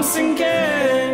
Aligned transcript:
once 0.00 0.16
again. 0.16 1.12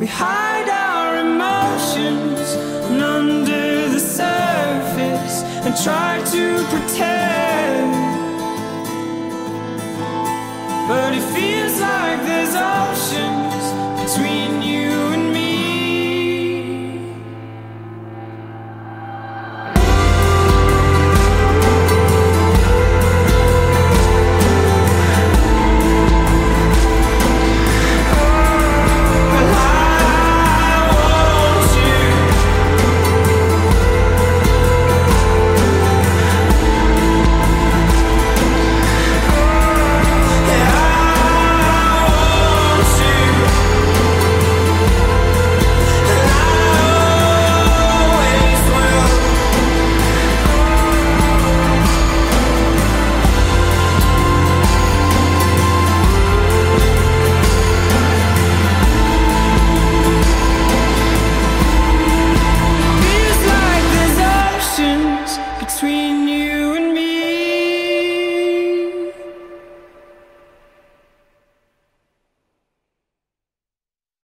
We 0.00 0.06
hide 0.06 0.68
our 0.68 1.18
emotions 1.18 2.56
under 3.00 3.88
the 3.88 4.00
surface 4.00 5.44
and 5.64 5.72
try 5.84 6.20
to 6.32 6.64
pretend. 6.70 7.45